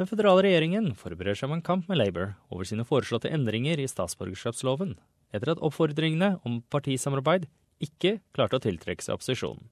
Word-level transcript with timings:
Den 0.00 0.08
føderale 0.08 0.46
regjeringen 0.46 0.94
forbereder 0.96 1.36
seg 1.36 1.50
om 1.50 1.58
en 1.58 1.64
kamp 1.64 1.90
med 1.90 1.98
Labour 2.00 2.30
over 2.48 2.64
sine 2.64 2.86
foreslåtte 2.88 3.28
endringer 3.36 3.76
i 3.76 3.88
statsborgerskapsloven, 3.90 4.94
etter 5.28 5.50
at 5.52 5.58
oppfordringene 5.60 6.38
om 6.48 6.62
partisamarbeid 6.72 7.42
ikke 7.84 8.14
klarte 8.32 8.56
å 8.56 8.62
tiltrekke 8.64 9.04
seg 9.04 9.18
opposisjonen. 9.18 9.66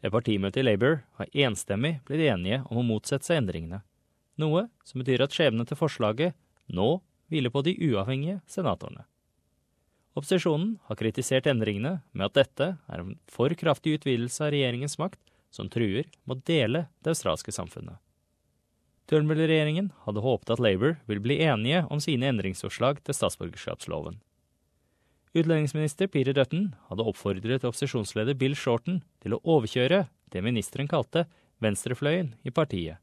Et 0.00 0.08
partimøte 0.14 0.62
i 0.62 0.64
Labour 0.64 1.02
har 1.18 1.28
enstemmig 1.44 1.98
blitt 2.08 2.24
enige 2.24 2.62
om 2.70 2.80
å 2.80 2.84
motsette 2.88 3.28
seg 3.28 3.42
endringene, 3.42 3.82
noe 4.40 4.62
som 4.88 5.02
betyr 5.02 5.26
at 5.26 5.36
skjebnen 5.36 5.68
til 5.68 5.76
forslaget 5.76 6.32
nå 6.72 6.86
hviler 7.28 7.52
på 7.52 7.62
de 7.66 7.74
uavhengige 7.90 8.38
senatorene. 8.48 9.04
Opposisjonen 10.16 10.78
har 10.88 11.00
kritisert 11.02 11.50
endringene 11.52 11.98
med 12.16 12.30
at 12.30 12.38
dette 12.40 12.70
er 12.80 13.04
en 13.04 13.20
for 13.28 13.52
kraftig 13.60 13.98
utvidelse 13.98 14.40
av 14.48 14.54
regjeringens 14.56 14.96
makt 15.04 15.20
som 15.52 15.68
truer 15.68 16.08
med 16.24 16.38
å 16.38 16.46
dele 16.48 16.86
det 17.04 17.12
australske 17.12 17.52
samfunnet. 17.52 18.00
Turnbull-regjeringen 19.10 19.90
hadde 20.06 20.22
håpet 20.24 20.52
at 20.54 20.62
Labour 20.62 20.96
ville 21.08 21.22
bli 21.24 21.40
enige 21.42 21.82
om 21.90 22.00
sine 22.00 22.28
endringsforslag 22.30 23.02
til 23.02 23.16
statsborgerskapsloven. 23.16 24.20
Utlendingsminister 25.32 26.10
Peter 26.12 26.36
Dutton 26.36 26.74
hadde 26.90 27.04
oppfordret 27.08 27.64
opposisjonsleder 27.64 28.36
Bill 28.38 28.54
Shorten 28.58 29.00
til 29.24 29.34
å 29.34 29.40
overkjøre 29.42 30.04
det 30.32 30.44
ministeren 30.44 30.90
kalte 30.90 31.24
venstrefløyen 31.64 32.34
i 32.44 32.52
partiet. 32.52 33.00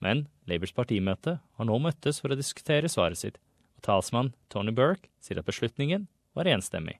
Men 0.00 0.26
Labours 0.48 0.72
partimøte 0.76 1.38
har 1.40 1.68
nå 1.68 1.78
møttes 1.80 2.20
for 2.20 2.32
å 2.32 2.38
diskutere 2.38 2.88
svaret 2.88 3.20
sitt, 3.20 3.36
og 3.76 3.84
talsmann 3.84 4.32
Tony 4.52 4.72
Burke 4.72 5.08
sier 5.20 5.40
at 5.40 5.48
beslutningen 5.48 6.08
var 6.36 6.48
enstemmig. 6.48 6.98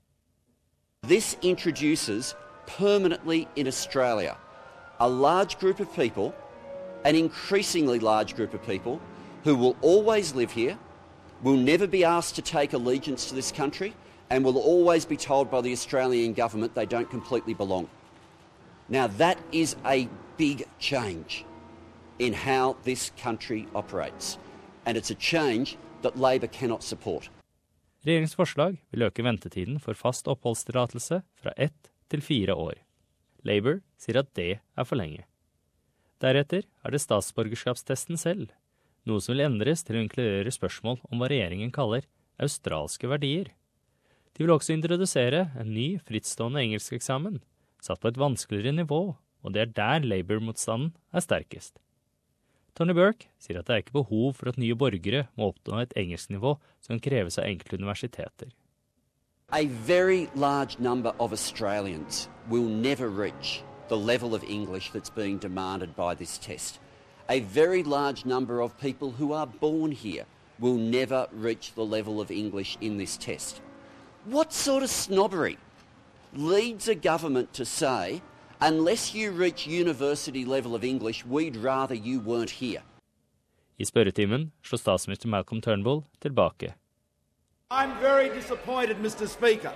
This 1.09 1.37
introduces 1.43 2.35
permanently 2.67 3.47
in 3.57 3.67
Australia 3.67 4.37
a 5.01 5.09
large 5.09 5.59
group 5.59 5.81
of 5.81 5.93
people, 5.95 6.35
an 7.05 7.15
increasingly 7.15 7.99
large 7.99 8.35
group 8.35 8.55
of 8.55 8.67
people, 8.67 9.01
who 9.45 9.57
will 9.57 9.77
always 9.81 10.35
live 10.35 10.53
here, 10.53 10.79
will 11.43 11.57
never 11.57 11.87
be 11.87 12.05
asked 12.05 12.35
to 12.37 12.43
take 12.43 12.73
allegiance 12.73 13.29
to 13.29 13.35
this 13.35 13.53
country, 13.53 13.95
and 14.31 14.45
will 14.45 14.59
always 14.59 15.05
be 15.05 15.17
told 15.17 15.51
by 15.51 15.61
the 15.61 15.73
Australian 15.73 16.35
government 16.35 16.75
they 16.75 16.87
don't 16.87 17.11
completely 17.11 17.55
belong. 17.55 17.89
Now, 18.89 19.07
that 19.19 19.39
is 19.53 19.77
a 19.85 20.09
big 20.37 20.67
change 20.79 21.45
in 22.19 22.33
how 22.33 22.77
this 22.85 23.11
country 23.23 23.67
operates, 23.75 24.39
and 24.87 24.97
it's 24.97 25.11
a 25.11 25.15
change 25.15 25.77
that 26.03 26.19
Labor 26.19 26.47
cannot 26.47 26.83
support. 26.83 27.31
Regjeringens 28.05 28.35
forslag 28.35 28.79
vil 28.91 29.03
øke 29.03 29.25
ventetiden 29.25 29.81
for 29.81 29.93
fast 29.93 30.29
oppholdstillatelse 30.29 31.23
fra 31.37 31.53
ett 31.57 31.91
til 32.11 32.23
fire 32.23 32.55
år. 32.55 32.75
Labour 33.45 33.81
sier 33.99 34.19
at 34.19 34.37
det 34.37 34.59
er 34.77 34.85
for 34.85 34.97
lenge. 34.97 35.25
Deretter 36.21 36.67
er 36.85 36.93
det 36.93 37.01
statsborgerskapstesten 37.01 38.19
selv, 38.21 38.51
noe 39.09 39.23
som 39.25 39.33
vil 39.33 39.47
endres 39.47 39.85
til 39.87 39.97
å 39.97 40.03
inkludere 40.05 40.53
spørsmål 40.53 41.01
om 41.09 41.21
hva 41.21 41.31
regjeringen 41.33 41.73
kaller 41.73 42.05
australske 42.41 43.09
verdier. 43.09 43.55
De 44.37 44.45
vil 44.45 44.53
også 44.53 44.75
introdusere 44.77 45.47
en 45.59 45.73
ny 45.73 45.95
frittstående 46.05 46.61
engelskeksamen, 46.67 47.41
satt 47.81 48.03
på 48.03 48.13
et 48.13 48.21
vanskeligere 48.21 48.77
nivå, 48.77 49.01
og 49.17 49.55
det 49.55 49.63
er 49.63 49.73
der 49.77 50.05
Labour-motstanden 50.05 50.93
er 51.17 51.25
sterkest. 51.25 51.81
Tony 52.77 52.95
Burke 52.95 53.27
sier 53.41 53.59
at 53.61 53.67
det 53.69 53.75
er 53.75 53.83
ikke 53.83 53.99
behov 53.99 54.37
for 54.39 54.53
at 54.53 54.61
nye 54.61 54.77
borgere 54.79 55.25
må 55.41 55.51
oppnå 55.51 55.81
et 55.81 55.97
engelsknivå 55.99 56.55
som 56.85 57.01
kreves 57.03 57.41
av 57.41 57.49
enkelte 57.49 57.81
universiteter. 57.81 58.53
A 59.51 59.65
very 59.89 60.29
large 60.37 60.79
number 60.79 61.13
of 61.19 61.33
Australians 61.33 62.29
will 62.49 62.69
never 62.69 63.09
reach 63.09 63.65
the 63.91 63.99
level 63.99 64.37
of 64.37 64.45
English 64.45 64.93
that's 64.93 65.11
being 65.11 65.37
demanded 65.37 65.97
by 65.97 66.15
this 66.15 66.39
test. 66.39 66.79
A 67.29 67.41
very 67.41 67.83
large 67.83 68.25
number 68.25 68.61
of 68.63 68.79
people 68.79 69.11
who 69.11 69.33
are 69.33 69.49
born 69.49 69.91
here 69.91 70.27
will 70.61 70.77
never 70.77 71.27
reach 71.33 71.75
the 71.75 71.85
level 71.85 72.21
of 72.21 72.31
English 72.31 72.79
in 72.81 72.99
this 72.99 73.17
test. 73.17 73.61
What 74.27 74.53
sort 74.53 74.85
of 74.85 74.91
snobbery 74.91 75.59
leads 76.33 76.87
a 76.87 76.95
government 76.95 77.53
to 77.55 77.65
say, 77.65 78.23
unless 78.61 79.13
you 79.13 79.33
reach 79.33 79.67
university 79.67 80.45
level 80.45 80.77
of 80.77 80.85
English, 80.85 81.27
we'd 81.27 81.57
rather 81.57 81.95
you 81.95 82.21
weren't 82.21 82.51
here? 82.63 82.83
I 83.81 83.85
spørretimen 83.85 84.51
slår 84.63 84.79
statsminister 84.79 85.27
Malcolm 85.27 85.61
Turnbull 85.61 86.05
tilbake. 86.21 86.75
I'm 87.71 87.99
very 88.01 88.29
disappointed, 88.29 88.99
Mr. 88.99 89.27
Speaker, 89.27 89.73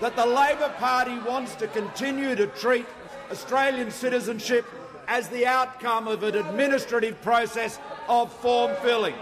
that 0.00 0.16
the 0.16 0.26
Labor 0.26 0.72
Party 0.78 1.16
wants 1.28 1.54
to 1.56 1.68
continue 1.68 2.34
to 2.34 2.46
treat 2.46 2.86
Australian 3.32 3.90
citizenship 3.90 4.64
as 5.08 5.28
the 5.28 5.46
outcome 5.46 6.06
of 6.06 6.22
an 6.22 6.36
administrative 6.36 7.20
process 7.22 7.80
of 8.08 8.32
form 8.44 8.70
filling. 8.82 9.14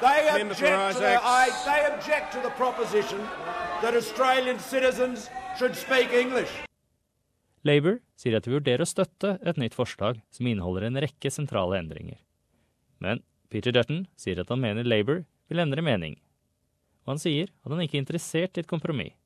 They 0.00 0.28
object, 0.42 0.94
to 0.94 1.00
the, 1.00 1.18
I, 1.20 1.48
they 1.64 1.80
object 1.94 2.32
to 2.34 2.40
the 2.40 2.50
proposition 2.50 3.18
that 3.82 3.96
Australian 3.96 4.58
citizens 4.58 5.28
should 5.58 5.74
speak 5.74 6.12
English. 6.12 6.52
Labour 7.64 7.98
sier 8.14 8.36
at 8.38 8.46
de 8.46 8.52
vurderer 8.52 8.84
å 8.84 8.86
støtte 8.86 9.38
et 9.42 9.58
nytt 9.58 9.74
forslag 9.74 10.20
som 10.30 10.46
inneholder 10.46 10.86
en 10.86 11.00
rekke 11.02 11.32
sentrale 11.34 11.80
endringer. 11.80 12.20
Men 13.02 13.24
Peter 13.50 13.74
Dutton 13.74 14.04
sier 14.20 14.38
at 14.38 14.52
han 14.52 14.62
mener 14.62 14.86
Labour 14.86 15.24
vil 15.50 15.64
endre 15.64 15.82
mening. 15.82 16.14
Og 17.08 17.16
han 17.16 17.24
sier 17.24 17.50
at 17.64 17.72
han 17.72 17.82
ikke 17.82 17.98
er 17.98 18.04
interessert 18.04 18.60
i 18.60 18.62
et 18.62 18.70
kompromiss. 18.70 19.16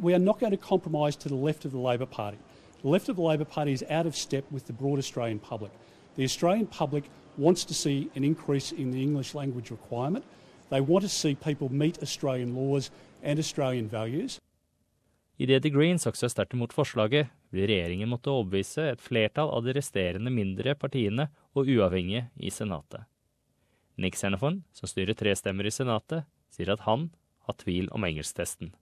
We 0.00 0.14
are 0.14 0.22
not 0.22 0.38
going 0.38 0.52
to 0.52 0.60
compromise 0.60 1.16
to 1.16 1.28
the 1.28 1.36
left 1.36 1.64
of 1.64 1.72
the 1.72 1.80
Labor 1.80 2.06
Party. 2.06 2.38
The 2.82 2.88
left 2.88 3.08
of 3.08 3.16
the 3.16 3.22
Labor 3.22 3.44
Party 3.44 3.72
is 3.72 3.84
out 3.88 4.06
of 4.06 4.16
step 4.16 4.44
with 4.50 4.66
the 4.66 4.72
broad 4.72 4.98
Australian 4.98 5.38
public. 5.38 5.70
The 6.16 6.24
Australian 6.24 6.66
public 6.66 7.04
wants 7.38 7.64
to 7.64 7.74
see 7.74 8.10
an 8.16 8.24
increase 8.24 8.72
in 8.72 8.90
the 8.90 9.02
English 9.02 9.34
language 9.34 9.70
requirement. 9.70 10.24
They 10.70 10.80
want 10.80 11.02
to 11.02 11.08
see 11.08 11.34
people 11.34 11.72
meet 11.72 12.02
Australian 12.02 12.54
laws 12.56 12.90
and 13.22 13.38
Australian 13.38 13.88
values. 13.88 14.40
Idet 15.38 15.62
The 15.62 15.70
Greens 15.70 16.06
også 16.06 16.26
er 16.26 16.28
sterkt 16.28 16.52
imot 16.54 16.72
forslaget, 16.72 17.30
vil 17.50 17.66
regjeringen 17.66 18.08
måtte 18.08 18.30
overbevise 18.30 18.84
et 18.92 19.00
flertall 19.00 19.50
av 19.50 19.64
de 19.64 19.72
resterende 19.78 20.30
mindre 20.30 20.74
partiene 20.74 21.28
og 21.54 21.66
uavhengige 21.66 22.28
i 22.36 22.50
Senatet. 22.50 23.06
Nick 23.96 24.16
Xenophon, 24.16 24.64
som 24.72 24.88
styrer 24.88 25.14
tre 25.14 25.34
stemmer 25.36 25.66
i 25.66 25.72
Senatet, 25.72 26.26
sier 26.50 26.72
at 26.72 26.84
han 26.86 27.10
har 27.46 27.58
tvil 27.58 27.88
om 27.92 28.04
engelsktesten. 28.04 28.74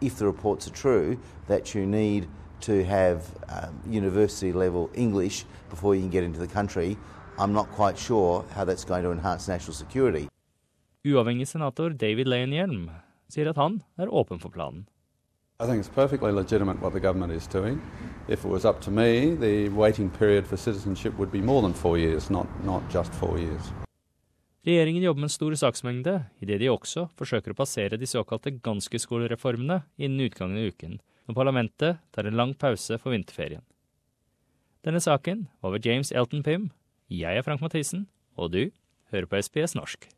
If 0.00 0.18
the 0.18 0.26
reports 0.26 0.68
are 0.68 0.74
true 0.74 1.18
that 1.48 1.74
you 1.74 1.86
need 1.86 2.28
to 2.60 2.84
have 2.84 3.22
um, 3.48 3.80
university 3.86 4.52
level 4.52 4.90
English 4.94 5.44
before 5.70 5.94
you 5.94 6.02
can 6.02 6.10
get 6.10 6.24
into 6.24 6.38
the 6.38 6.46
country, 6.46 6.96
I'm 7.38 7.52
not 7.52 7.70
quite 7.72 7.98
sure 7.98 8.44
how 8.54 8.64
that's 8.64 8.84
going 8.84 9.02
to 9.04 9.12
enhance 9.12 9.48
national 9.48 9.74
security. 9.74 10.28
Uavhengig 11.04 11.46
senator 11.46 11.90
David 11.90 12.26
Leyenhjelm 12.26 12.90
sier 13.28 13.48
at 13.48 13.56
han 13.56 13.82
er 13.98 14.08
åpen 14.08 14.40
for 14.40 14.48
planen. 14.48 14.88
I 15.58 15.66
think 15.66 15.78
it's 15.78 15.88
perfectly 15.88 16.32
legitimate 16.32 16.82
what 16.82 16.92
the 16.92 17.00
government 17.00 17.32
is 17.32 17.46
doing. 17.46 17.80
If 18.28 18.44
it 18.44 18.48
was 18.48 18.64
up 18.64 18.80
to 18.82 18.90
me, 18.90 19.34
the 19.36 19.68
waiting 19.70 20.10
period 20.10 20.46
for 20.46 20.56
citizenship 20.56 21.16
would 21.18 21.32
be 21.32 21.40
more 21.40 21.62
than 21.62 21.72
four 21.72 21.96
years, 21.96 22.28
not, 22.28 22.46
not 22.64 22.82
just 22.90 23.12
four 23.14 23.38
years. 23.38 23.72
Regjeringen 24.66 25.02
jobber 25.02 25.20
med 25.20 25.30
en 25.30 25.30
stor 25.30 25.54
saksmengde, 25.54 26.24
idet 26.42 26.58
de 26.60 26.68
også 26.68 27.06
forsøker 27.16 27.54
å 27.54 27.56
passere 27.56 27.96
de 27.96 28.06
såkalte 28.06 28.50
ganske-skolereformene 28.50 29.84
innen 29.96 30.26
utgangen 30.26 30.58
av 30.58 30.72
uken, 30.72 30.98
når 31.26 31.38
parlamentet 31.38 31.98
tar 32.14 32.26
en 32.26 32.38
lang 32.38 32.54
pause 32.58 32.98
for 33.02 33.14
vinterferien. 33.14 33.64
Denne 34.86 35.02
saken 35.02 35.48
var 35.62 35.74
ved 35.74 35.86
James 35.86 36.12
Elton 36.12 36.42
Pym. 36.46 36.70
Jeg 37.10 37.36
er 37.36 37.42
Frank 37.42 37.60
Mathisen, 37.60 38.06
og 38.36 38.52
du 38.52 38.70
hører 39.10 39.26
på 39.26 39.40
SBS 39.42 39.74
norsk. 39.74 40.15